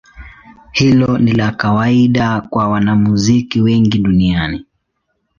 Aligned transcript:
Hilo 0.71 1.17
ni 1.17 1.31
la 1.31 1.51
kawaida 1.51 2.41
kwa 2.41 2.69
wanamuziki 2.69 3.61
wengi 3.61 3.97
duniani. 3.97 4.65